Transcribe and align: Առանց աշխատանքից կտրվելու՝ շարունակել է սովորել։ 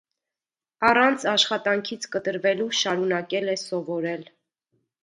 Առանց 0.87 1.25
աշխատանքից 1.33 2.09
կտրվելու՝ 2.17 2.69
շարունակել 2.81 3.57
է 3.57 3.61
սովորել։ 3.67 4.27